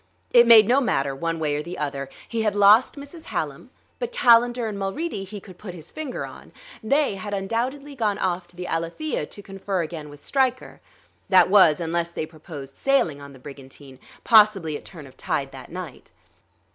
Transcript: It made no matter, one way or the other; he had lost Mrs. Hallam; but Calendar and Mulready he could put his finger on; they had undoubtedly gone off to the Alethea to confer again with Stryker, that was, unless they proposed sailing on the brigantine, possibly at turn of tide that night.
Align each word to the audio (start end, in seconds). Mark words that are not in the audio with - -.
It 0.31 0.47
made 0.47 0.67
no 0.67 0.81
matter, 0.81 1.15
one 1.15 1.37
way 1.37 1.53
or 1.55 1.61
the 1.61 1.77
other; 1.77 2.09
he 2.27 2.41
had 2.41 2.55
lost 2.55 2.95
Mrs. 2.95 3.25
Hallam; 3.25 3.69
but 3.99 4.11
Calendar 4.11 4.67
and 4.67 4.79
Mulready 4.79 5.23
he 5.23 5.39
could 5.39 5.59
put 5.59 5.75
his 5.75 5.91
finger 5.91 6.25
on; 6.25 6.51
they 6.81 7.13
had 7.17 7.35
undoubtedly 7.35 7.93
gone 7.93 8.17
off 8.17 8.47
to 8.47 8.55
the 8.55 8.65
Alethea 8.65 9.27
to 9.27 9.43
confer 9.43 9.83
again 9.83 10.09
with 10.09 10.23
Stryker, 10.23 10.81
that 11.29 11.51
was, 11.51 11.79
unless 11.79 12.09
they 12.09 12.25
proposed 12.25 12.79
sailing 12.79 13.21
on 13.21 13.33
the 13.33 13.37
brigantine, 13.37 13.99
possibly 14.23 14.75
at 14.75 14.85
turn 14.85 15.05
of 15.05 15.17
tide 15.17 15.51
that 15.51 15.71
night. 15.71 16.09